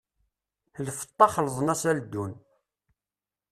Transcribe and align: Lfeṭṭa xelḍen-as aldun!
Lfeṭṭa 0.85 1.27
xelḍen-as 1.35 1.83
aldun! 1.91 2.33